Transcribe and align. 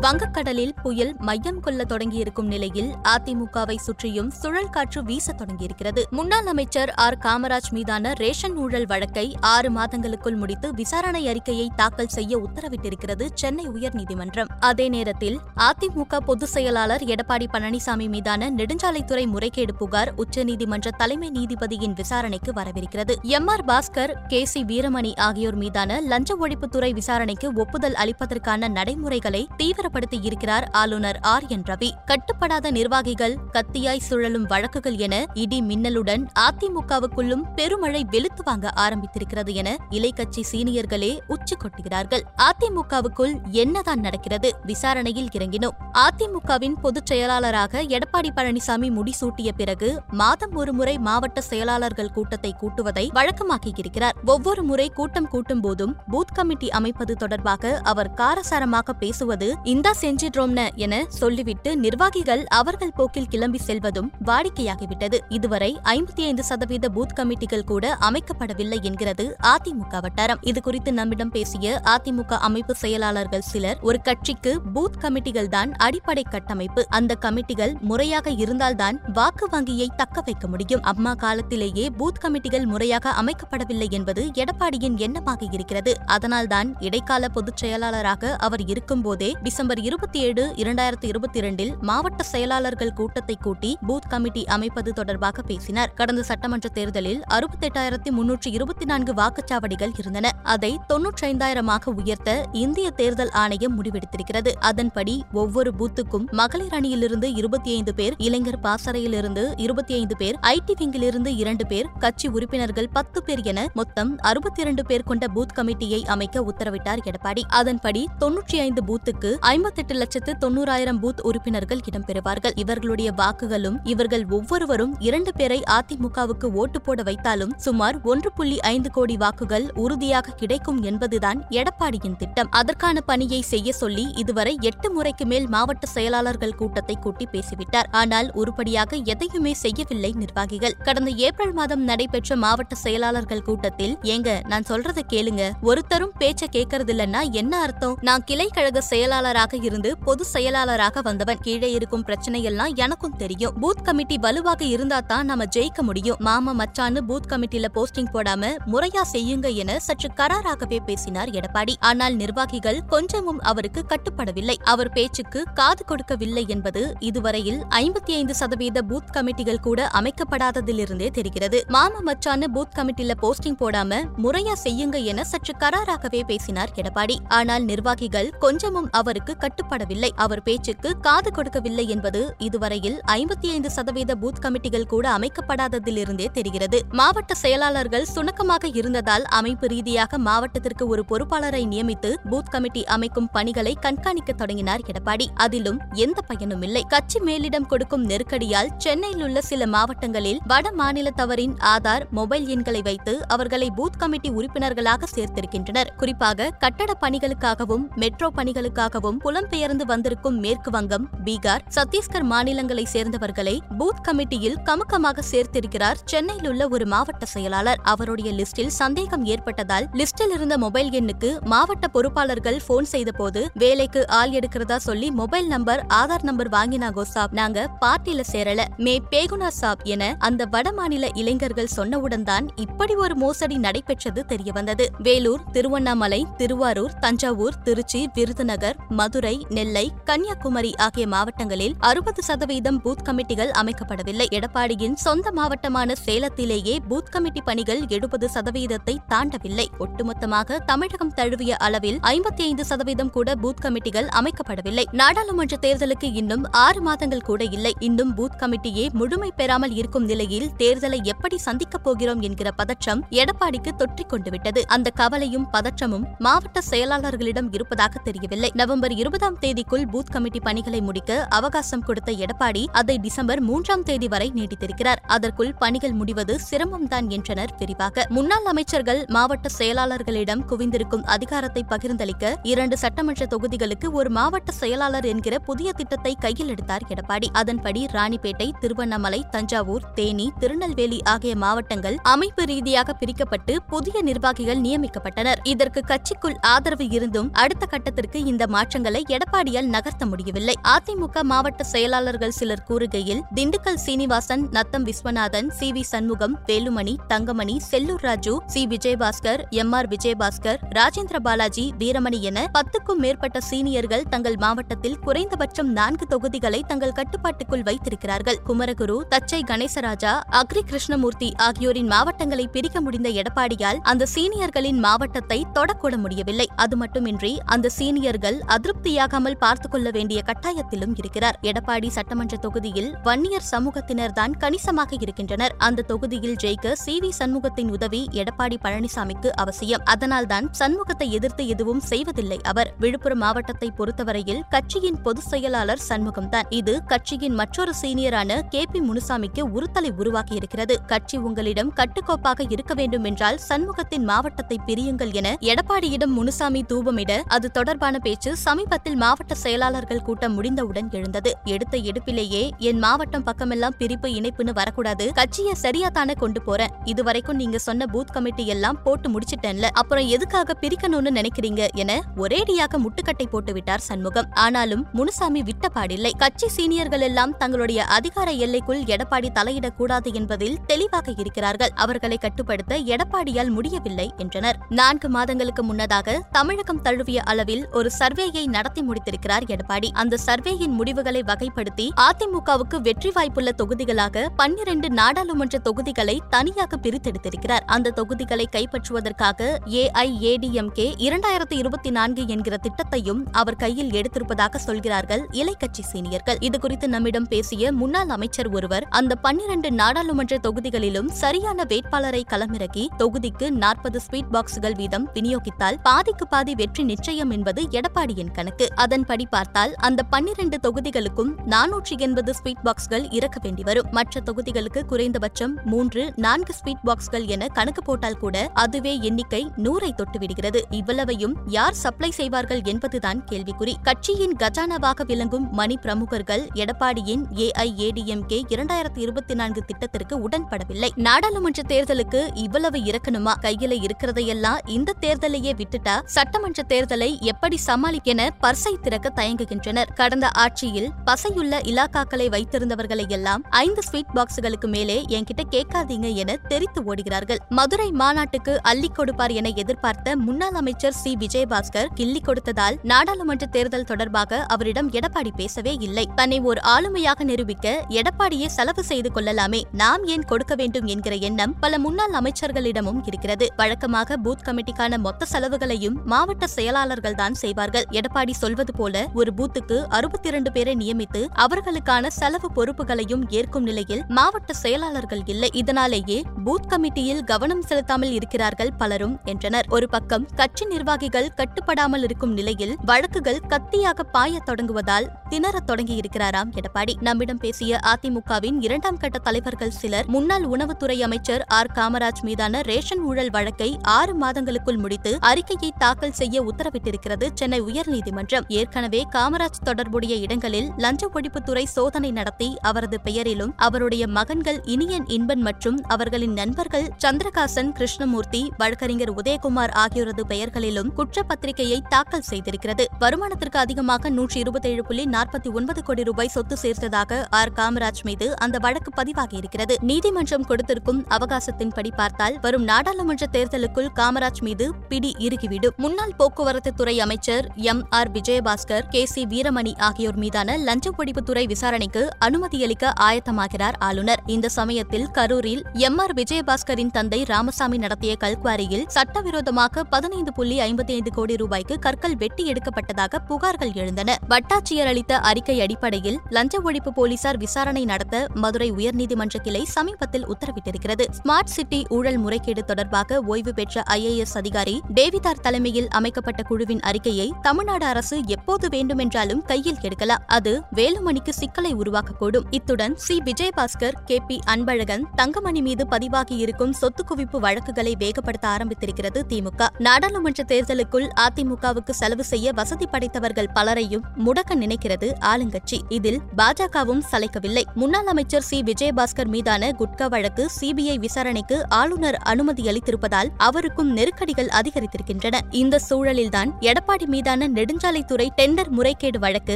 வங்கக்கடலில் 0.00 0.74
புயல் 0.82 1.16
மையம் 1.18 1.60
கொள்ள 1.60 1.84
தொடங்கியிருக்கும் 1.84 2.46
நிலையில் 2.46 2.94
அதிமுகவை 3.08 3.76
சுற்றியும் 3.76 4.30
சுழல் 4.30 4.70
காற்று 4.70 5.02
வீச 5.02 5.32
தொடங்கியிருக்கிறது. 5.32 6.02
முன்னாள் 6.10 6.46
அமைச்சர் 6.46 6.90
ஆர். 6.90 7.18
காமராஜ் 7.18 7.70
மீதான 7.70 8.12
ரேஷன் 8.12 8.56
ஊழல் 8.56 8.86
வழக்கை 8.86 9.36
ஆறு 9.40 9.70
மாதங்களுக்குள் 9.70 10.36
முடித்து 10.36 10.74
விசாரணை 10.74 11.28
அறிக்கையை 11.28 11.70
தாக்கல் 11.76 12.08
செய்ய 12.08 12.38
உத்தரவிட்டிருக்கிறது 12.38 13.28
சென்னை 13.34 13.68
உயர்நீதிமன்றம். 13.68 14.46
அதே 14.60 14.88
நேரத்தில் 14.88 15.40
அதிமுக 15.56 16.16
பொதுச் 16.16 16.48
செயலாளர் 16.48 17.02
எடப்பாடி 17.02 17.46
பழனிசாமி 17.52 18.08
மீதான 18.08 18.50
நெடுஞ்சாலைத்துறை 18.50 19.26
முறைகேடு 19.26 19.74
புகார் 19.74 20.14
உச்சநீதிமன்ற 20.16 20.88
தலைமை 20.96 21.30
நீதிபதியின் 21.30 21.92
விசாரணைக்கு 21.92 22.52
வரவிருக்கிறது. 22.52 23.16
M. 23.22 23.46
R. 23.46 23.64
Bhaskar 23.64 24.26
K. 24.26 24.44
C. 24.44 24.64
Veeramani 24.64 25.16
ஆகியோர் 25.16 25.54
மீதான 25.54 26.00
லஞ்ச 26.00 26.36
ஒழிப்புத்துறை 26.36 26.92
விசாரணைக்கு 26.92 27.52
ஒப்புதல் 27.54 27.94
அளிப்பதற்கான 27.94 28.68
நடைமுறைகளை 28.68 29.48
தீவிர 29.56 29.88
தீவிரப்படுத்தி 29.90 30.24
இருக்கிறார் 30.24 30.68
ஆளுநர் 30.72 31.18
ஆர் 31.22 31.46
என் 31.46 31.62
ரவி. 31.62 31.90
கட்டுப்படாத 32.04 32.70
நிர்வாகிகள் 32.70 33.36
கத்தியாய் 33.52 34.00
சுழலும் 34.00 34.44
வழக்குகள் 34.44 34.96
என 34.96 35.26
இடி 35.34 35.60
மின்னலுடன் 35.60 36.26
அதிமுகவுக்குள்ளும் 36.38 37.42
பெருமழை 37.54 38.04
வெளுத்து 38.10 38.42
வாங்க 38.44 38.72
ஆரம்பித்திருக்கிறது 38.76 39.52
என 39.52 39.76
இலை 39.90 40.12
கட்சி 40.12 40.44
சீனியர்களே 40.52 41.18
உச்சி 41.26 41.56
கொட்டுகிறார்கள் 41.56 42.22
அதிமுகவுக்குள் 42.36 43.34
என்னதான் 43.50 44.00
நடக்கிறது? 44.00 44.54
விசாரணையில் 44.62 45.28
இறங்கினோம். 45.32 45.76
அதிமுகவின் 45.94 46.74
பொதுச் 46.80 47.06
செயலாளராக 47.06 47.82
எடப்பாடி 47.82 48.30
பழனிசாமி 48.36 48.90
முடிசூட்டிய 48.90 49.48
பிறகு 49.56 50.00
மாதம் 50.10 50.54
ஒரு 50.54 50.72
முறை 50.72 50.98
மாவட்ட 50.98 51.40
செயலாளர்கள் 51.40 52.10
கூட்டத்தை 52.10 52.54
கூட்டுவதை 52.60 53.06
வழக்கமாக்கியிருக்கிறார் 53.14 54.16
ஒவ்வொரு 54.26 54.62
முறை 54.62 54.88
கூட்டம் 54.88 55.28
கூட்டும் 55.28 55.60
போதும் 55.60 55.96
பூத் 56.10 56.34
கமிட்டி 56.34 56.70
அமைப்பது 56.70 57.16
தொடர்பாக 57.16 57.80
அவர் 57.84 58.14
காரசாரமாக 58.14 58.90
பேசுவது 58.98 59.56
இந்தா 59.80 59.94
செஞ்சிட்ரோம்னு 60.00 60.74
என 60.74 61.04
சொல்லிவிட்டு 61.08 61.76
நிர்வாகிகள் 61.76 62.44
அவர்கள் 62.46 62.92
போக்கில் 62.92 63.26
கிளம்பி 63.26 63.60
செல்வதும் 63.66 64.10
வாடிக்கையாகிவிட்டது. 64.24 65.18
இதுவரை 65.28 65.80
ஐம்பத்தி 65.84 66.20
ஐந்து 66.20 66.44
சதவீத 66.44 66.88
பூத் 66.88 67.12
கமிட்டிகள் 67.16 67.64
கூட 67.64 67.96
அமைக்கப்படவில்லை 68.00 68.82
என்கிறது 68.82 69.36
அதிமுக 69.42 70.00
வட்டாரம். 70.00 70.38
இதுகுறித்து 70.42 70.90
நம்மிடம் 70.90 71.30
பேசிய 71.30 71.80
அதிமுக 71.84 72.32
அமைப்பு 72.32 72.74
செயலாளர்கள் 72.74 73.40
சிலர் 73.40 73.78
ஒரு 73.80 74.00
கட்சிக்கு 74.00 74.60
பூத் 74.74 74.98
கமிட்டிகள் 75.00 75.46
தான் 75.46 75.72
அடிப்படை 75.72 76.22
கட்டமைப்பு. 76.30 76.86
அந்த 76.88 77.16
கமிட்டிகள் 77.20 77.80
முறையாக 77.80 78.30
இருந்தால்தான் 78.30 79.00
வாக்கு 79.12 79.48
வங்கியை 79.48 79.90
தக்க 79.96 80.22
வைக்க 80.24 80.48
முடியும். 80.48 80.82
அம்மா 80.82 81.14
காலத்திலேயே 81.14 81.88
பூத் 81.88 82.22
கமிட்டிகள் 82.22 82.64
முறையாக 82.64 83.10
அமைக்கப்படவில்லை 83.10 83.90
என்பது 83.90 84.24
எடப்பாடியின் 84.24 84.96
எண்ணமாக 84.96 85.48
இருக்கிறது. 85.50 85.96
அதனால்தான் 86.06 86.80
இடைக்கால 86.80 87.28
பொதுச் 87.28 87.56
செயலாளராக 87.56 88.36
அவர் 88.36 88.64
இருக்கும்போதே 88.66 89.32
டிசம்பர் 89.42 89.68
இருபத்தி 89.78 90.20
ஏழு 90.20 90.52
இரண்டாயிரத்தி 90.56 91.04
இருபத்தி 91.04 91.38
இரண்டில் 91.38 91.74
மாவட்ட 91.80 92.22
செயலாளர்கள் 92.22 92.92
கூட்டத்தை 92.92 93.36
கூட்டி 93.40 93.78
பூத் 93.88 94.08
கமிட்டி 94.08 94.44
அமைப்பது 94.44 94.92
தொடர்பாக 94.92 95.42
பேசினார். 95.42 95.92
கடந்த 95.94 96.22
சட்டமன்ற 96.22 96.68
தேர்தலில் 96.68 97.22
அறுபத்தெட்டாயிரத்தி 97.30 98.10
முன்னூற்றி 98.10 98.46
இருபத்தி 98.46 98.84
நான்கு 98.84 99.12
வாக்குச்சாவடிகள் 99.12 99.90
இருந்தன. 99.98 100.30
அதை 100.42 100.78
தொன்னூற்றி 100.88 101.24
ஐந்தாயிரமாக 101.24 101.90
உயர்த்த 101.94 102.46
இந்திய 102.52 102.90
தேர்தல் 102.90 103.30
ஆணையம் 103.30 103.82
முடிவெடுத்திருக்கிறது. 103.82 104.48
அதன்படி 104.60 105.24
ஒவ்வொரு 105.32 105.72
பூத்துக்கும் 105.78 106.26
மகளிர் 106.30 106.74
அணியிலிருந்து 106.74 107.34
இருபத்தி 107.34 107.74
ஐந்து 107.74 107.94
பேர் 107.94 108.14
இளைஞர் 108.18 108.60
பாசறையிலிருந்து 108.60 109.52
இருபத்தி 109.56 109.94
ஐந்து 109.94 110.16
பேர் 110.16 110.38
ஐடி 110.42 110.74
விங்கிலிருந்து 110.78 111.36
இரண்டு 111.36 111.66
பேர் 111.66 111.88
கட்சி 111.98 112.28
உறுப்பினர்கள் 112.28 112.88
பத்து 112.92 113.22
பேர் 113.22 113.42
என 113.42 113.68
மொத்தம் 113.74 114.18
அறுபத்தி 114.18 114.60
இரண்டு 114.60 114.86
பேர் 114.86 115.02
கொண்ட 115.02 115.26
பூத் 115.34 115.52
கமிட்டியை 115.54 116.04
அமைக்க 116.04 116.40
உத்தரவிட்டார் 116.40 116.98
எடப்பாடி. 117.04 117.42
அதன்படி 117.48 118.08
தொன்னூற்றி 118.20 118.56
ஐந்து 118.56 118.84
பூத்துக்கு 118.84 119.36
ஐம்பத்தெட்டு 119.60 119.94
லட்சத்து 119.94 120.32
தொன்னூறாயிரம் 120.42 120.98
பூத் 121.00 121.18
உறுப்பினர்கள் 121.28 121.80
இடம்பெறுவார்கள். 121.88 122.52
இவர்களுடைய 122.62 123.08
வாக்குகளும் 123.12 123.74
இவர்கள் 123.92 124.22
ஒவ்வொருவரும் 124.36 124.92
இரண்டு 125.08 125.32
பேரை 125.38 125.58
அதிமுகவுக்கு 125.76 126.46
ஓட்டு 126.60 126.78
போட 126.80 127.02
வைத்தாலும் 127.08 127.52
சுமார் 127.64 127.96
ஒன்று 128.10 128.30
புள்ளி 128.32 128.58
ஐந்து 128.70 128.90
கோடி 128.90 129.16
வாக்குகள் 129.16 129.66
உறுதியாக 129.84 130.34
கிடைக்கும் 130.42 130.78
என்பதுதான் 130.82 131.40
எடப்பாடியின் 131.58 132.16
திட்டம். 132.16 132.50
அதற்கான 132.60 133.00
பணியை 133.10 133.40
செய்ய 133.50 133.74
சொல்லி 133.80 134.04
இதுவரை 134.22 134.54
எட்டு 134.70 134.90
முறைக்கு 134.94 135.26
மேல் 135.32 135.48
மாவட்ட 135.48 135.90
செயலாளர்கள் 135.96 136.56
கூட்டத்தை 136.62 136.96
கூட்டி 136.98 137.26
பேசிவிட்டார். 137.34 137.90
ஆனால் 137.90 138.30
உருப்படியாக 138.34 139.02
எதையுமே 139.14 139.52
செய்யவில்லை 139.64 140.12
நிர்வாகிகள். 140.22 140.78
கடந்த 140.88 141.10
ஏப்ரல் 141.26 141.54
மாதம் 141.60 141.84
நடைபெற்ற 141.84 142.38
மாவட்ட 142.46 142.80
செயலாளர்கள் 142.86 143.46
கூட்டத்தில் 143.50 143.94
ஏங்க 144.14 144.38
நான் 144.46 144.68
சொல்றதை 144.72 145.04
கேளுங்க. 145.14 145.52
ஒருத்தரும் 145.72 146.16
பேச்ச 146.22 146.50
கேட்கறதில்லன்னா 146.56 147.22
என்ன 147.42 147.54
அர்த்தம்? 147.66 147.96
நான் 148.10 148.26
கிளை 148.30 148.48
கழக 148.52 148.68
செயலாளராக 148.80 149.48
இருந்து 149.56 149.98
பொது 149.98 150.24
செயலாளராக 150.24 151.00
வந்தவன். 151.00 151.38
கீழே 151.40 151.70
இருக்கும் 151.70 152.04
பிரச்சனையெல்லாம் 152.04 152.74
எனக்கும் 152.74 153.16
தெரியும். 153.16 153.62
பூத் 153.62 153.82
கமிட்டி 153.82 154.18
வலுவாக 154.18 154.64
இருந்தா 154.64 155.00
தான் 155.00 155.26
நாம 155.26 155.44
ஜெயிக்க 155.44 155.82
முடியும். 155.82 156.16
மாமா 156.18 156.52
மச்சான்னு 156.52 157.00
பூத் 157.08 157.28
கமிட்டில 157.28 157.64
போஸ்டிங் 157.74 158.10
போடாம 158.12 158.56
முறையா 158.66 159.02
செய்யுங்க 159.12 159.54
என 159.54 159.78
சற்று 159.78 160.10
கராராகவே 160.16 160.78
பேசினார் 160.84 161.28
எடப்பாடி. 161.28 161.74
ஆனால் 161.80 162.14
நிர்வாகிகள் 162.14 162.84
கொஞ்சமும் 162.84 163.40
அவருக்கு 163.40 163.84
கட்டுப்படவில்லை. 163.88 164.54
அவர் 164.64 164.90
பேச்சுக்கு 164.90 165.42
காது 165.54 165.84
கொடுக்கவில்லை 165.84 166.44
என்பது 166.48 166.94
இதுவரையில் 166.98 167.60
ஐம்பத்தி 167.60 168.10
ஐந்து 168.10 168.34
சதவீத 168.34 168.82
பூத் 168.82 169.10
கமிட்டிகள் 169.12 169.60
கூட 169.60 169.90
அமைக்கப்படாததிலிருந்தே 169.94 171.10
தெரிகிறது. 171.10 171.64
மாமா 171.68 172.00
மச்சான்னு 172.00 172.44
பூத் 172.54 172.76
கமிட்டில 172.76 173.10
போஸ்டிங் 173.22 173.58
போடாம 173.60 174.02
முறையா 174.22 174.52
செய்யுங்க 174.64 175.04
என 175.04 175.24
சற்று 175.24 175.54
கராராகவே 175.58 176.22
பேசினார் 176.22 176.70
எடப்பாடி. 176.74 177.16
ஆனால் 177.28 177.64
நிர்வாகிகள் 177.64 178.30
கொஞ்சமும் 178.38 178.88
அவருக்கு 178.90 179.29
கட்டுப்படவில்லை. 179.38 180.08
அவர் 180.16 180.42
பேச்சுக்கு 180.42 180.98
காது 180.98 181.32
கொடுக்கவில்லை 181.32 181.88
என்பது 181.88 182.34
இதுவரையில் 182.38 183.00
ஐம்பத்தி 183.06 183.50
ஐந்து 183.50 183.70
சதவீத 183.70 184.14
பூத் 184.14 184.38
கமிட்டிகள் 184.40 184.86
கூட 184.86 185.18
அமைக்கப்படாததிலிருந்தே 185.18 186.30
தெரிகிறது. 186.30 186.82
மாவட்ட 186.90 187.34
செயலாளர்கள் 187.34 188.06
சுணக்கமாக 188.14 188.76
இருந்ததால் 188.76 189.24
அமைப்பு 189.24 189.66
ரீதியாக 189.66 190.18
மாவட்டத்திற்கு 190.18 190.86
ஒரு 190.86 191.04
பொறுப்பாளரை 191.04 191.66
நியமித்து 191.66 192.14
பூத் 192.30 192.50
கமிட்டி 192.50 192.84
அமைக்கும் 192.84 193.28
பணிகளை 193.32 193.76
கண்காணிக்க 193.80 194.32
தொடங்கினார் 194.32 194.80
எடப்பாடி. 194.80 195.26
அதிலும் 195.34 195.80
எந்த 195.92 196.20
பயனும் 196.20 196.62
இல்லை. 196.62 196.84
கட்சி 196.88 197.18
மேலிடம் 197.18 197.66
கொடுக்கும் 197.66 198.06
நெருக்கடியால் 198.06 198.68
சென்னையில் 198.76 199.22
உள்ள 199.22 199.40
சில 199.40 199.66
மாவட்டங்களில் 199.66 200.40
வட 200.46 200.70
மாநிலத்தவரின் 200.78 201.54
ஆதார் 201.76 202.08
மொபைல் 202.10 202.46
எண்களை 202.46 202.82
வைத்து 202.82 203.28
அவர்களை 203.28 203.70
பூத் 203.76 203.98
கமிட்டி 203.98 204.28
உறுப்பினர்களாக 204.28 205.06
சேர்த்திருக்கின்றனர். 205.14 205.88
குறிப்பாக 205.96 206.50
கட்டட 206.50 206.92
பணிகளுக்காகவும் 207.00 207.94
மெட்ரோ 207.94 208.30
பணிகளுக்காகவும் 208.36 209.19
புலம்பெயர்ந்து 209.24 209.84
வந்திருக்கும் 209.86 210.38
மேற்கு 210.38 210.70
வங்கம் 210.70 211.08
பீகார் 211.24 211.60
சத்தீஸ்கர் 211.74 212.22
மாநிலங்களை 212.22 212.86
சேர்ந்தவர்களை 212.92 213.58
பூத் 213.78 214.00
கமிட்டியில் 214.08 214.56
கமுக்கமாக 214.64 215.22
சேர்த்திருக்கிறார் 215.30 215.98
சென்னையில் 216.04 216.48
உள்ள 216.48 216.68
ஒரு 216.68 216.86
மாவட்ட 216.86 217.26
செயலாளர். 217.26 217.78
அவருடைய 217.82 218.32
லிஸ்டில் 218.32 218.66
சந்தேகம் 218.66 219.24
ஏற்பட்டதால் 219.24 219.88
லிஸ்டில் 219.92 220.30
இருந்த 220.30 220.58
மொபைல் 220.58 220.90
எண்ணுக்கு 220.90 221.40
மாவட்ட 221.44 221.88
பொறுப்பாளர்கள் 221.88 222.60
போன் 222.66 222.84
செய்தபோது 222.84 223.50
வேலைக்கு 223.54 224.08
ஆள் 224.08 224.30
எடுக்கிறதா 224.30 224.76
சொல்லி 224.76 225.10
மொபைல் 225.10 225.46
நம்பர் 225.46 225.86
ஆதார் 225.88 226.22
நம்பர் 226.22 226.48
வாங்கினாகோ 226.48 227.02
சாப் 227.02 227.32
நாங்க 227.32 227.68
பார்ட்டியில 227.80 228.20
சேரல 228.32 228.66
மே 228.76 229.02
பேகுனா 229.10 229.48
சாப் 229.48 229.82
என 229.82 230.16
அந்த 230.18 230.46
வடமாநில 230.52 231.08
இளைஞர்கள் 231.14 231.68
சொன்னவுடன் 231.76 232.22
தான் 232.22 232.48
இப்படி 232.56 232.94
ஒரு 232.94 233.16
மோசடி 233.16 233.58
நடைபெற்றது 233.58 234.24
தெரியவந்தது. 234.28 234.86
வேலூர் 234.98 235.40
திருவண்ணாமலை 235.52 236.26
திருவாரூர் 236.36 236.98
தஞ்சாவூர் 236.98 237.62
திருச்சி 237.62 238.08
விருதுநகர் 238.14 238.76
மதுரை 238.88 239.08
நெல்லை 239.48 239.92
கன்னியாகுமரி 240.04 240.74
ஆகிய 240.76 241.06
மாவட்டங்களில் 241.06 241.74
அறுபது 241.78 242.22
சதவீதம் 242.22 242.82
பூத் 242.82 243.02
கமிட்டிகள் 243.04 243.50
அமைக்கப்படவில்லை. 243.62 244.26
எடப்பாடியின் 244.30 244.92
சொந்த 244.92 245.32
மாவட்டமான 245.32 245.94
சேலத்திலேயே 246.04 246.78
பூத் 246.90 247.10
கமிட்டி 247.10 247.40
பணிகள் 247.40 247.80
எழுபது 247.88 248.30
சதவீதத்தை 248.34 248.96
தாண்டவில்லை. 249.08 249.66
ஒட்டுமொத்தமாக 249.78 250.56
தமிழகம் 250.56 251.14
தழுவிய 251.14 251.56
அளவில் 251.56 251.98
ஐம்பத்தி 251.98 252.40
ஐந்து 252.40 252.64
சதவீதம் 252.64 253.10
கூட 253.10 253.34
பூத் 253.34 253.60
கமிட்டிகள் 253.62 254.08
அமைக்கப்படவில்லை. 254.20 254.84
நாடாளுமன்ற 254.92 255.56
தேர்தலுக்கு 255.60 256.14
இன்னும் 256.14 256.44
ஆறு 256.50 256.80
மாதங்கள் 256.80 257.20
கூட 257.20 257.44
இல்லை. 257.44 257.74
இன்னும் 257.78 258.14
பூத் 258.16 258.38
கமிட்டியே 258.38 258.92
முழுமை 258.92 259.32
பெறாமல் 259.36 259.72
இருக்கும் 259.72 260.04
நிலையில் 260.04 260.50
தேர்தலை 260.58 261.02
எப்படி 261.02 261.38
சந்திக்கப் 261.38 261.84
போகிறோம் 261.84 262.20
என்கிற 262.20 262.50
பதற்றம் 262.50 263.06
எடப்பாடிக்கு 263.10 263.76
தொற்றிக் 263.76 264.12
கொண்டுவிட்டது. 264.12 264.66
அந்த 264.66 264.90
கவலையும் 264.90 265.48
பதற்றமும் 265.52 266.04
மாவட்ட 266.18 266.60
செயலாளர்களிடம் 266.70 267.48
இருப்பதாக 267.50 267.98
தெரியவில்லை. 267.98 268.50
நவம்பர் 268.54 268.98
இருபதாம் 269.00 269.36
தேதிக்குள் 269.40 269.84
பூத் 269.92 270.10
கமிட்டி 270.14 270.40
பணிகளை 270.46 270.78
முடிக்க 270.86 271.10
அவகாசம் 271.36 271.82
கொடுத்த 271.88 272.10
எடப்பாடி 272.24 272.62
அதை 272.78 272.94
டிசம்பர் 272.98 273.40
மூன்றாம் 273.48 273.84
தேதி 273.88 274.08
வரை 274.08 274.28
நீட்டித்திருக்கிறார். 274.34 275.00
அதற்குள் 275.16 275.52
பணிகள் 275.58 275.94
முடிவது 276.00 276.34
சிரமம்தான் 276.48 277.08
என்றனர் 277.16 277.52
விரிவாக. 277.58 278.04
முன்னாள் 278.08 278.48
அமைச்சர்கள் 278.52 279.00
மாவட்ட 279.08 279.48
செயலாளர்களிடம் 279.58 280.42
குவிந்திருக்கும் 280.50 281.04
அதிகாரத்தை 281.14 281.62
பகிர்ந்தளிக்க 281.72 282.32
இரண்டு 282.52 282.78
சட்டமன்ற 282.84 283.26
தொகுதிகளுக்கு 283.26 283.90
ஒரு 283.92 284.10
மாவட்ட 284.10 284.52
செயலாளர் 284.52 285.08
என்கிற 285.12 285.38
புதிய 285.48 285.72
திட்டத்தை 285.72 286.12
கையில் 286.24 286.48
எடுத்தார் 286.48 286.86
எடப்பாடி. 286.88 287.30
அதன்படி 287.32 287.82
ராணிப்பேட்டை 287.92 288.48
திருவண்ணாமலை 288.64 289.22
தஞ்சாவூர் 289.36 289.86
தேனி 289.94 290.28
திருநெல்வேலி 290.38 291.00
ஆகிய 291.14 291.34
மாவட்டங்கள் 291.36 291.98
அமைப்பு 292.14 292.44
ரீதியாக 292.52 292.96
பிரிக்கப்பட்டு 293.04 293.56
புதிய 293.72 293.96
நிர்வாகிகள் 294.10 294.62
நியமிக்கப்பட்டனர். 294.66 295.42
இதற்கு 295.54 295.82
கட்சிக்குள் 295.92 296.38
ஆதரவு 296.54 296.88
இருந்தும் 296.98 297.32
அடுத்த 297.44 297.64
கட்டத்திற்கு 297.66 298.18
இந்த 298.32 298.44
மாற்றங்கள் 298.46 298.88
எடப்பாடியால் 298.98 299.66
நகர்த்த 299.66 300.06
முடியவில்லை. 300.06 300.54
அதிமுக 300.68 301.22
மாவட்ட 301.22 301.64
செயலாளர்கள் 301.64 302.30
சிலர் 302.30 302.62
கூறுகையில் 302.68 303.20
Dindigul 303.34 303.74
Sreenivasan 303.74 304.48
Natham 304.50 304.86
Viswanathan 304.86 305.48
C 305.48 305.72
V 305.72 305.80
Shanmugam 305.80 306.38
Velumani 306.46 306.96
Thangamani 307.06 307.60
Sellur 307.70 308.00
Raju 308.00 308.38
C 308.46 308.66
Vijayabaskar 308.66 309.42
M 309.50 309.72
R 309.72 309.88
Vijayabaskar 309.88 310.58
Rajendra 310.68 311.18
Balaji 311.18 311.72
Veeramani 311.78 312.20
என 312.20 312.50
பத்துக்கும் 312.52 312.98
மேற்பட்ட 312.98 313.40
சீனியர்கள் 313.40 314.02
தங்கள் 314.02 314.36
மாவட்டத்தில் 314.36 314.98
குறைந்தபட்சம் 314.98 315.72
நான்கு 315.72 316.06
தொகுதிகளை 316.06 316.60
தங்கள் 316.66 316.92
கட்டுப்பாட்டுக்குள் 316.92 317.62
வைத்திருக்கிறார்கள். 317.62 318.38
குமரகுரு 318.46 318.98
தச்சை 319.08 319.42
கணேசராஜா 319.42 320.20
அக்ரி 320.30 320.60
கிருஷ்ணமூர்த்தி 320.60 321.32
ஆகியோரின் 321.36 321.86
மாவட்டங்களை 321.86 322.48
பிரிக்க 322.48 322.80
முடிந்த 322.80 323.08
எடப்பாடியால் 323.08 323.78
அந்த 323.82 324.06
சீனியர்களின் 324.14 324.78
மாவட்டத்தை 324.78 325.46
தொடக்கூட 325.54 325.96
முடியவில்லை. 325.96 326.48
அது 326.56 326.76
மட்டுமின்றி 326.76 327.40
அந்த 327.44 327.70
சீனியர்கள் 327.78 328.38
அதிருப்தி 328.46 328.78
அதிருப்தியாகாமல் 328.80 329.36
பார்த்துக் 329.38 329.70
கொள்ள 329.70 329.90
வேண்டிய 329.90 330.22
கட்டாயத்திலும் 330.26 330.92
இருக்கிறார். 330.96 331.38
எடப்பாடி 331.42 331.88
சட்டமன்ற 331.88 332.36
தொகுதியில் 332.36 332.96
வன்னியர் 333.02 333.46
சமூகத்தினர்தான் 333.50 334.30
கணிசமாக 334.38 334.96
இருக்கின்றனர். 335.00 335.54
அந்த 335.58 335.82
தொகுதியில் 335.82 336.36
ஜெயிக்க 336.42 336.72
சி. 336.72 336.98
வி. 336.98 337.10
சண்முகத்தின் 337.18 337.70
உதவி 337.70 338.08
எடப்பாடி 338.12 338.56
பழனிசாமிக்கு 338.64 339.28
அவசியம். 339.28 339.80
அதனால்தான் 339.84 340.50
சண்முகத்தை 340.58 341.08
எதிர்த்து 341.10 341.46
எதுவும் 341.46 341.80
செய்வதில்லை 341.80 342.38
அவர். 342.42 342.74
விழுப்புரம் 342.78 343.18
மாவட்டத்தை 343.18 343.70
பொறுத்தவரையில் 343.70 344.42
கட்சியின் 344.48 345.02
பொதுச் 345.02 345.28
செயலாளர் 345.28 345.82
சண்முகம்தான். 345.88 346.46
இது 346.48 346.84
கட்சியின் 346.84 347.34
மற்றொரு 347.34 347.74
சீனியரான 347.82 348.40
கே. 348.48 348.64
பி. 348.72 348.80
முனுசாமிக்கு 348.80 349.44
உறுத்தலை 349.56 349.92
உருவாக்கியிருக்கிறது. 349.98 350.76
கட்சி 350.86 351.16
உங்களிடம் 351.18 351.74
கட்டுக்கோப்பாக 351.74 352.46
இருக்க 352.48 352.74
வேண்டும் 352.74 353.04
என்றால் 353.04 353.40
சண்முகத்தின் 353.48 354.04
மாவட்டத்தை 354.04 354.58
பிரியுங்கள் 354.66 355.12
என 355.12 355.36
எடப்பாடியிடம் 355.40 356.16
முனுசாமி 356.18 356.64
தூபமிட 356.68 357.20
அது 357.28 357.50
தொடர்பான 357.50 357.98
பேச்சு 357.98 358.36
சமீபத்தில் 358.70 359.02
மாவட்ட 359.02 359.34
செயலாளர்கள் 359.34 360.02
கூட்டம் 360.02 360.34
முடிந்தவுடன் 360.34 360.88
எழுந்தது. 360.90 361.30
எடுத்த 361.44 361.78
எடுப்பிலேயே 361.78 362.42
என் 362.58 362.78
மாவட்டம் 362.78 363.22
பக்கமெல்லாம் 363.22 363.74
பிரிப்பு 363.78 364.08
இணைப்புன்னு 364.08 364.52
வரக்கூடாது. 364.52 365.12
கட்சியை 365.12 365.54
சரியா 365.54 365.88
தானே 365.88 366.12
கொண்டு 366.12 366.40
போறேன். 366.42 366.70
இதுவரைக்கும் 366.84 367.36
நீங்க 367.36 367.58
சொன்ன 367.58 367.86
பூத் 367.92 368.12
கமிட்டி 368.12 368.46
எல்லாம் 368.46 368.82
போட்டு 368.82 369.08
முடிச்சிட்டேன்ல. 369.10 369.62
அப்புறம் 369.72 370.06
எதுக்காக 370.06 370.56
பிரிக்கணும்னு 370.60 371.12
நினைக்கிறீங்க? 371.18 371.66
என 371.74 371.96
ஒரேடியாக 372.16 372.80
முட்டுக்கட்டை 372.84 373.26
போட்டு 373.30 373.52
விட்டார் 373.52 373.84
சண்முகம். 373.88 374.28
ஆனாலும் 374.34 374.86
முனுசாமி 374.92 375.42
விட்ட 375.42 375.68
பாடில்லை. 375.74 376.12
கட்சி 376.16 376.48
சீனியர்கள் 376.56 377.04
எல்லாம் 377.08 377.36
தங்களுடைய 377.36 377.84
அதிகார 377.98 378.30
எல்லைக்குள் 378.30 378.84
எடப்பாடி 378.94 379.30
தலையிடக்கூடாது 379.40 380.14
என்பதில் 380.14 380.56
தெளிவாக 380.66 381.14
இருக்கிறார்கள். 381.18 381.74
அவர்களை 381.74 382.18
கட்டுப்படுத்த 382.18 382.80
எடப்பாடியால் 382.94 383.52
முடியவில்லை 383.58 384.08
என்றனர். 384.16 384.60
நான்கு 384.68 385.08
மாதங்களுக்கு 385.08 385.64
முன்னதாக 385.64 386.18
தமிழகம் 386.32 386.82
தழுவிய 386.82 387.20
அளவில் 387.22 387.66
ஒரு 387.72 387.90
சர்வேயை 387.98 388.46
நடத்தி 388.60 388.84
முடித்திருக்கிறார் 388.88 389.48
எடப்பாடி. 389.54 389.90
அந்த 390.02 390.20
சர்வேயின் 390.26 390.74
முடிவுகளை 390.78 391.20
வகைப்படுத்தி 391.32 391.86
அதிமுகவுக்கு 392.06 392.76
வெற்றி 392.86 393.12
வாய்ப்புள்ள 393.16 393.50
தொகுதிகளாக 393.60 394.24
பன்னிரண்டு 394.36 394.88
நாடாளுமன்ற 395.00 395.58
தொகுதிகளை 395.66 396.16
தனியாக 396.34 396.78
பிரித்தெடுத்திருக்கிறார். 396.84 397.64
அந்த 397.76 397.94
தொகுதிகளை 397.98 398.46
கைப்பற்றுவதற்காக 398.56 399.48
ஏஐஏடிஎம்கே 399.82 400.86
இரண்டாயிரத்தி 401.06 401.56
இருபத்தி 401.62 401.90
நான்கு 401.90 402.22
என்கிற 402.34 402.54
திட்டத்தையும் 402.66 403.20
அவர் 403.40 403.58
கையில் 403.62 403.92
எடுத்திருப்பதாக 403.98 404.60
சொல்கிறார்கள் 404.66 405.22
இலைக்கட்சி 405.40 405.82
சீனியர்கள். 405.92 406.38
இதுகுறித்து 406.48 406.86
நம்மிடம் 406.94 407.28
பேசிய 407.32 407.72
முன்னாள் 407.80 408.12
அமைச்சர் 408.16 408.50
ஒருவர் 408.56 408.86
அந்த 408.98 409.12
பன்னிரண்டு 409.24 409.70
நாடாளுமன்ற 409.80 410.38
தொகுதிகளிலும் 410.46 411.10
சரியான 411.22 411.64
வேட்பாளரை 411.72 412.22
களமிறக்கி 412.32 412.84
தொகுதிக்கு 413.02 413.48
நாற்பது 413.62 414.00
ஸ்வீட் 414.06 414.32
பாக்ஸ்கள் 414.36 414.76
வீதம் 414.80 415.06
விநியோகித்தால் 415.14 415.80
பாதிக்கு 415.88 416.26
பாதி 416.34 416.54
வெற்றி 416.54 416.84
நிச்சயம் 416.92 417.32
என்பது 417.36 417.62
எடப்பாடியின் 417.78 418.32
கணக்கு. 418.40 418.68
அதன்படி 418.74 419.26
பார்த்தால் 419.26 419.74
அந்த 419.74 420.02
பன்னிரண்டு 420.02 420.58
தொகுதிகளுக்கும் 420.62 421.32
நானூற்றி 421.46 421.98
எண்பது 421.98 422.34
ஸ்வீட் 422.34 422.62
பாக்ஸ்கள் 422.62 423.08
இறக்க 423.10 423.38
வேண்டி 423.42 423.62
வரும். 423.62 423.88
மற்ற 423.90 424.20
தொகுதிகளுக்கு 424.20 424.82
குறைந்தபட்சம் 424.82 425.54
மூன்று 425.64 426.12
நான்கு 426.16 426.54
ஸ்வீட் 426.54 426.84
பாக்ஸ்கள் 426.84 427.26
என 427.26 427.48
கணக்கு 427.48 427.82
போட்டால் 427.82 428.18
கூட 428.18 428.50
அதுவே 428.54 428.98
எண்ணிக்கை 429.00 429.42
நூறை 429.56 429.90
தொட்டுவிடுகிறது. 430.00 430.60
இவ்வளவையும் 430.70 431.34
யார் 431.46 431.74
சப்ளை 431.74 432.10
செய்வார்கள் 432.10 432.62
என்பதுதான் 432.64 433.24
கேள்விக்குறி. 433.30 433.74
கட்சியின் 433.82 434.36
கஜானாவாக 434.36 435.06
விளங்கும் 435.06 435.46
மணி 435.52 435.76
பிரமுகர்கள் 435.76 436.44
எடப்பாடியின் 436.54 437.24
ஏஐஏடிஎம்கே 437.34 438.40
இரண்டாயிரத்தி 438.48 438.98
இருபத்தி 438.98 439.34
நான்கு 439.34 439.62
திட்டத்திற்கு 439.62 440.28
உடன்படவில்லை. 440.28 440.90
நாடாளுமன்ற 440.94 441.62
தேர்தலுக்கு 441.68 442.22
இவ்வளவு 442.34 442.78
இறக்கணுமா? 442.78 443.34
கையில 443.42 443.86
இருக்கிறதையெல்லாம் 443.86 444.58
இந்த 444.66 444.94
தேர்தலையே 445.00 445.52
விட்டுட்டா 445.60 446.00
சட்டமன்ற 446.04 446.62
தேர்தலை 446.68 447.20
எப்படி 447.20 447.58
சமாளிக்கென 447.66 448.28
பர்சை 448.42 448.72
திறக்க 448.82 449.12
தயங்குகின்றனர். 449.16 449.92
கடந்த 449.94 450.28
ஆட்சியில் 450.28 450.90
பசையுள்ள 451.06 451.54
இலாக்காக்களை 451.70 452.26
வைத்திருந்தவர்களை 452.28 453.08
எல்லாம் 453.08 453.42
ஐந்து 453.50 453.82
ஸ்வீட் 453.82 454.12
பாக்ஸ்களுக்கு 454.14 454.68
மேலே 454.68 455.02
என்கிட்ட 455.02 455.42
கேட்காதீங்க 455.50 456.14
என 456.14 456.36
தெரித்து 456.36 456.94
ஓடுகிறார்கள். 456.94 457.36
மதுரை 457.48 457.90
மாநாட்டுக்கு 457.90 458.62
அள்ளி 458.62 458.88
கொடுப்பார் 458.88 459.30
என 459.30 459.48
எதிர்பார்த்த 459.48 460.16
முன்னாள் 460.16 460.52
அமைச்சர் 460.52 460.92
சி. 460.92 461.16
விஜயபாஸ்கர் 461.20 461.86
கிள்ளி 461.94 462.20
கொடுத்ததால் 462.26 462.76
நாடாளுமன்ற 462.82 463.46
தேர்தல் 463.46 463.84
தொடர்பாக 463.84 464.44
அவரிடம் 464.46 464.90
எடப்பாடி 464.90 465.30
பேசவே 465.36 465.76
இல்லை. 465.80 466.08
தன்னை 466.14 466.40
ஒரு 466.40 466.60
ஆளுமையாக 466.66 467.22
நிரூபிக்க 467.22 467.84
எடப்பாடியே 467.88 468.46
செலவு 468.46 468.84
செய்து 468.84 469.12
கொள்ளலாமே. 469.12 469.66
நாம் 469.72 470.04
ஏன் 470.04 470.24
கொடுக்க 470.24 470.54
வேண்டும் 470.54 470.84
என்கிற 470.84 471.14
எண்ணம் 471.14 471.58
பல 471.58 471.78
முன்னாள் 471.78 472.12
அமைச்சர்களிடமும் 472.12 473.00
இருக்கிறது. 473.06 473.48
வழக்கமாக 473.56 474.16
பூத் 474.24 474.44
கமிட்டிக்கான 474.44 474.98
மொத்த 474.98 475.26
செலவுகளையும் 475.32 475.96
மாவட்ட 476.04 476.46
செயலாளர்கள் 476.46 477.14
தான் 477.14 477.34
செய்வார்கள். 477.34 477.84
எடப்பாடி 477.90 478.19
சொல்வது 478.28 478.72
போல 478.72 479.08
ஒரு 479.14 479.32
பூத்துக்கு 479.36 479.82
அறுபத்தி 479.88 480.28
இரண்டு 480.28 480.52
பேரை 480.52 480.74
நியமித்து 480.74 481.26
அவர்களுக்கான 481.34 482.06
செலவு 482.06 482.50
பொறுப்புகளையும் 482.56 483.24
ஏற்கும் 483.28 483.62
நிலையில் 483.62 484.02
மாவட்ட 484.08 484.52
செயலாளர்கள் 484.52 485.22
இல்லை. 485.26 485.50
இதனாலேயே 485.52 486.22
பூத் 486.44 486.66
கமிட்டியில் 486.68 487.24
கவனம் 487.24 487.62
செலுத்தாமல் 487.62 488.10
இருக்கிறார்கள் 488.10 488.72
பலரும் 488.72 489.20
என்றனர். 489.24 489.66
ஒரு 489.68 489.88
பக்கம் 489.88 490.26
கட்சி 490.34 490.64
நிர்வாகிகள் 490.64 491.32
கட்டுப்படாமல் 491.36 492.02
இருக்கும் 492.02 492.32
நிலையில் 492.32 492.76
வழக்குகள் 492.84 493.40
கத்தியாக 493.48 494.00
பாய 494.12 494.42
தொடங்குவதால் 494.46 495.08
திணறத் 495.28 495.70
தொடங்கியிருக்கிறாராம் 495.70 496.52
எடப்பாடி. 496.54 496.94
நம்மிடம் 497.00 497.38
பேசிய 497.38 497.78
அதிமுகவின் 497.82 498.56
இரண்டாம் 498.60 498.96
கட்ட 498.96 499.18
தலைவர்கள் 499.18 499.70
சிலர் 499.70 500.06
முன்னாள் 500.06 500.42
உணவுத்துறை 500.42 501.00
அமைச்சர் 501.00 501.44
ஆர். 501.44 501.70
காமராஜ் 501.74 502.22
மீதான 502.22 502.60
ரேஷன் 502.60 503.00
ஊழல் 503.00 503.30
வழக்கை 503.30 503.78
ஆறு 503.82 504.20
மாதங்களுக்குள் 504.20 504.78
முடித்து 504.78 505.18
அறிக்கையை 505.20 505.72
தாக்கல் 505.78 506.12
செய்ய 506.12 506.42
உத்தரவிட்டிருக்கிறது 506.42 507.28
சென்னை 507.34 507.62
உயர்நீதிமன்றம். 507.62 508.08
ஏற்கனவே 508.48 509.06
காமராஜ் 509.12 509.62
தொடர்புடைய 509.64 510.14
இடங்களில் 510.14 510.70
லஞ்ச 510.76 511.10
ஒழிப்புத்துறை 511.14 511.64
சோதனை 511.64 512.10
நடத்தி 512.10 512.58
அவரது 512.60 513.00
பெயரிலும் 513.00 513.54
அவருடைய 513.56 514.06
மகன்கள் 514.06 514.60
இனியன் 514.64 515.06
இன்பன் 515.06 515.40
மற்றும் 515.40 515.82
அவர்களின் 515.82 516.32
நண்பர்கள் 516.32 516.90
சந்திரகாசன் 517.04 517.72
கிருஷ்ணமூர்த்தி 517.72 518.52
வழக்கறிஞர் 518.56 519.10
உதயகுமார் 519.10 519.70
ஆகியோரது 519.74 520.20
பெயர்களிலும் 520.20 520.92
குற்றப்பத்திரிகையை 520.96 521.80
தாக்கல் 521.88 522.26
செய்திருக்கிறது. 522.30 522.84
வருமானத்திற்கு 523.00 523.56
அதிகமாக 523.56 524.08
நூற்றி 524.08 524.40
இருபத்தேழு 524.40 524.84
புள்ளி 524.84 525.04
நாற்பத்தி 525.04 525.52
ஒன்பது 525.52 525.82
கோடி 525.82 526.02
ரூபாய் 526.02 526.28
சொத்து 526.28 526.56
சேர்த்ததாக 526.62 527.26
ஆர். 527.30 527.52
காமராஜ் 527.52 528.02
மீது 528.02 528.38
அந்த 528.38 528.58
வழக்கு 528.58 529.02
பதிவாகியிருக்கிறது 529.02 529.76
நீதிமன்றம் 529.80 530.44
கொடுத்திருக்கும் 530.44 531.06
அவகாசத்தின்படி 531.08 531.90
பார்த்தால் 531.96 532.38
வரும் 532.40 532.62
நாடாளுமன்ற 532.62 533.26
தேர்தலுக்குள் 533.32 533.88
காமராஜ் 533.94 534.40
மீது 534.40 534.74
பிடி 534.88 535.14
இறுகிவிடும். 535.18 535.76
முன்னாள் 535.76 536.14
போக்குவரத்து 536.16 536.74
துறை 536.74 537.00
அமைச்சர் 537.00 537.52
M. 537.56 537.86
R 537.90 537.99
R. 538.00 538.10
Vijayabaskar 538.10 538.86
K. 538.90 539.06
C. 539.06 539.22
Veeramani 539.24 539.72
ஆகியோர் 539.78 540.16
மீதான 540.16 540.56
லஞ்ச 540.58 540.90
ஒழிப்புத்துறை 540.98 541.44
விசாரணைக்கு 541.46 542.08
அனுமதியளிக்க 542.24 542.92
ஆயத்தமாகிறார் 543.00 543.76
ஆளுநர். 543.78 544.22
இந்த 544.26 544.48
சமயத்தில் 544.48 545.06
கரூரில் 545.14 545.62
எம். 545.72 545.98
ஆர். 545.98 546.14
விஜயபாஸ்கரின் 546.14 546.90
தந்தை 546.90 547.24
ராமசாமி 547.24 547.78
நடத்திய 547.78 548.16
கல்குவாரியில் 548.24 548.84
சட்டவிரோதமாக 548.86 549.84
பதினைந்து 549.84 550.32
புள்ளி 550.32 550.56
ஐம்பத்தி 550.58 550.94
ஐந்து 550.96 551.12
கோடி 551.12 551.36
ரூபாய்க்கு 551.36 551.78
கற்கள் 551.78 552.16
வெட்டி 552.16 552.52
எடுக்கப்பட்டதாக 552.52 553.20
புகார்கள் 553.28 553.72
எழுந்தன. 553.74 554.16
வட்டாட்சியர் 554.28 554.86
அளித்த 554.86 555.18
அறிக்கை 555.18 555.60
அடிப்படையில் 555.60 556.18
லஞ்ச 556.28 556.58
ஒழிப்பு 556.58 556.88
போலீசார் 556.88 557.36
விசாரணை 557.36 557.84
நடத்த 557.84 558.26
மதுரை 558.34 558.72
உயர்நீதிமன்ற 558.72 559.36
கிளை 559.42 559.64
சமீபத்தில் 559.64 560.26
உத்தரவிட்டிருக்கிறது. 560.26 561.06
ஸ்மார்ட் 561.20 561.54
சிட்டி 561.56 561.86
ஊழல் 561.88 562.18
முறைகேடு 562.18 562.64
தொடர்பாக 562.64 563.20
ஓய்வு 563.26 563.54
பெற்ற 563.54 563.82
ஐஏஎஸ் 563.90 564.36
அதிகாரி 564.36 564.80
டேவிதார் 564.94 565.42
தலைமையில் 565.42 565.88
அமைக்கப்பட்ட 565.88 566.42
குழுவின் 566.42 566.80
அறிக்கையை 566.80 567.28
தமிழ்நாடு 567.42 567.88
அரசு 567.90 568.20
எப்போது 568.26 568.68
வேண்டுமென்றாலும் 568.68 569.42
கையில் 569.42 569.76
எடுக்கலாம். 569.82 570.22
அது 570.26 570.62
வேலுமணிக்கு 570.74 571.28
சிக்கலை 571.30 571.74
உருவாக்கக்கூடும். 571.74 572.44
இத்துடன் 572.50 572.96
C. 572.96 573.22
Vijayabaskar 573.24 573.92
K. 574.04 574.18
P. 574.26 574.38
Anbazhagan 574.46 575.02
Thangamani 575.14 575.62
மீது 575.62 575.86
பதிவாகியிருக்கும் 575.86 576.70
சொத்து 576.70 577.04
குவிப்பு 577.04 577.36
வழக்குகளை 577.36 577.96
வேகப்படுத்த 577.98 578.46
ஆரம்பித்திருக்கிறது 578.46 579.22
திமுக 579.28 579.66
நாடாளுமன்ற 579.78 580.44
தேர்தலுக்குள் 580.48 581.08
அதிமுகவுக்கு 581.20 581.90
செலவு 581.90 582.24
செய்ய 582.24 582.52
வசதி 582.52 582.86
படைத்தவர்கள் 582.86 583.52
பலரையும் 583.54 584.04
முடக்க 584.26 584.54
நினைக்கிறது 584.54 585.12
ஆளுங்கட்சி. 585.20 585.80
இதில் 585.88 586.20
பாஜகவும் 586.36 587.02
சளைக்கவில்லை. 587.12 587.62
முன்னாள் 587.74 588.06
அமைச்சர் 588.06 588.42
சி. 588.42 588.62
விஜயபாஸ்கர் 588.62 589.26
மீதான 589.26 589.74
குட்கா 589.78 590.08
வழக்கு 590.08 590.48
சிபிஐ 590.60 590.94
விசாரணைக்கு 590.94 591.68
ஆளுநர் 591.68 592.14
அனுமதி 592.14 592.62
அளித்திருப்பதால் 592.62 593.28
அவருக்கும் 593.36 593.90
நெருக்கடிகள் 593.90 594.46
அதிகரித்திருக்கின்றன. 594.46 595.38
இந்த 595.50 595.78
சூழலில்தான் 595.90 596.52
எடப்பாடி 596.60 597.04
மீதான 597.04 597.48
நெடுஞ்சாலைத்துறை 597.82 598.24
டெண்டர் 598.38 598.70
முறைகேடு 598.76 599.18
வழக்கு 599.18 599.54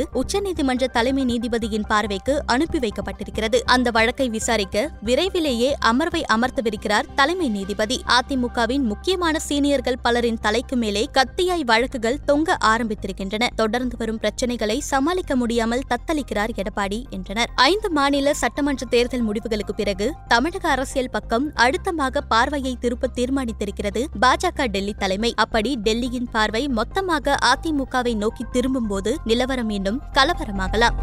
உச்சநீதிமன்ற 0.21 0.85
தலைமை 0.97 1.25
நீதிபதியின் 1.25 1.87
பார்வைக்கு 1.91 2.35
அனுப்பி 2.53 2.79
வைக்கப்பட்டிருக்கிறது. 2.85 3.59
அந்த 3.75 3.89
வழக்கை 3.97 4.27
விசாரிக்க 4.29 4.85
விரைவிலேயே 5.09 5.69
அமர்வை 5.91 6.23
அமர்த்தவிருக்கிறார் 6.35 7.09
தலைமை 7.15 7.49
நீதிபதி. 7.49 7.97
அதிமுகவின் 8.19 8.85
முக்கியமான 8.93 9.41
சீனியர்கள் 9.49 9.99
பலரின் 10.03 10.41
தலைக்கு 10.47 10.79
மேலே 10.83 11.03
கத்தியாய் 11.19 11.67
வழக்குகள் 11.73 12.19
தொங்க 12.31 12.57
ஆரம்பித்திருக்கின்றன. 12.71 13.51
தொடர்ந்து 13.57 13.99
வரும் 14.01 14.21
பிரச்சினைகளை 14.25 14.79
சமாளிக்க 14.93 15.37
முடியாமல் 15.43 15.85
தத்தளிக்கிறார் 15.93 16.55
எடப்பாடி 16.63 17.01
என்றனர். 17.11 17.53
ஐந்து 17.69 17.91
மாநில 17.91 18.35
சட்டமன்ற 18.43 18.89
தேர்தல் 18.97 19.27
முடிவுகளுக்கு 19.29 19.77
பிறகு 19.83 20.09
தமிழக 20.29 20.65
அரசியல் 20.69 21.13
பக்கம் 21.19 21.49
அழுத்தமாக 21.67 22.25
பார்வையை 22.35 22.75
திருப்ப 22.87 23.13
தீர்மானித்திருக்கிறது 23.21 24.05
பாஜக 24.27 24.69
டெல்லி 24.77 24.97
தலைமை. 25.05 25.33
அப்படி 25.47 25.73
டெல்லியின் 25.85 26.33
பார்வை 26.39 26.65
மொத்தமாக 26.81 27.39
அதிமுகவை 27.53 28.13
நோக்கி 28.15 28.45
திரும்பும்போது 28.53 29.19
நிலவரம் 29.25 29.71
இன்னும் 29.71 30.03
கலவரமாகலாம். 30.13 30.95